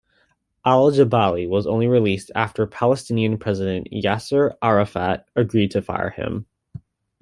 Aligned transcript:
Al-Jabali 0.65 1.47
was 1.47 1.67
only 1.67 1.85
released 1.85 2.31
after 2.33 2.65
Palestinian 2.65 3.37
President 3.37 3.87
Yasser 3.91 4.55
Arafat 4.59 5.29
agreed 5.35 5.69
to 5.69 5.81
fire 5.83 6.09
him. 6.09 6.47